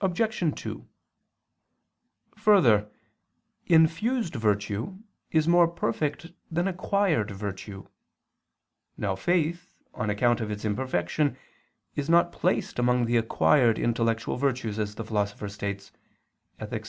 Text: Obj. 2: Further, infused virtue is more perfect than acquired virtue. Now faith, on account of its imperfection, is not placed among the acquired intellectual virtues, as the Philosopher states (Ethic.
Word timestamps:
Obj. 0.00 0.54
2: 0.54 0.86
Further, 2.36 2.88
infused 3.66 4.36
virtue 4.36 5.00
is 5.32 5.48
more 5.48 5.66
perfect 5.66 6.30
than 6.48 6.68
acquired 6.68 7.32
virtue. 7.32 7.88
Now 8.96 9.16
faith, 9.16 9.74
on 9.94 10.10
account 10.10 10.40
of 10.40 10.52
its 10.52 10.64
imperfection, 10.64 11.36
is 11.96 12.08
not 12.08 12.30
placed 12.30 12.78
among 12.78 13.06
the 13.06 13.16
acquired 13.16 13.80
intellectual 13.80 14.36
virtues, 14.36 14.78
as 14.78 14.94
the 14.94 15.02
Philosopher 15.04 15.48
states 15.48 15.90
(Ethic. 16.60 16.80